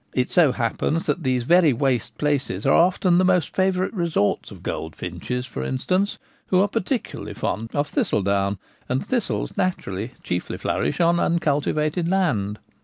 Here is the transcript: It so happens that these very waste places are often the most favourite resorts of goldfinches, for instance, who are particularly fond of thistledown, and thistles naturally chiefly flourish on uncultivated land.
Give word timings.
It 0.13 0.31
so 0.31 0.51
happens 0.51 1.05
that 1.05 1.21
these 1.21 1.43
very 1.43 1.73
waste 1.73 2.17
places 2.17 2.65
are 2.65 2.73
often 2.73 3.19
the 3.19 3.23
most 3.23 3.55
favourite 3.55 3.93
resorts 3.93 4.49
of 4.49 4.63
goldfinches, 4.63 5.45
for 5.45 5.63
instance, 5.63 6.17
who 6.47 6.59
are 6.59 6.67
particularly 6.67 7.35
fond 7.35 7.69
of 7.75 7.87
thistledown, 7.87 8.57
and 8.89 9.05
thistles 9.05 9.55
naturally 9.57 10.13
chiefly 10.23 10.57
flourish 10.57 10.99
on 10.99 11.19
uncultivated 11.19 12.09
land. 12.09 12.57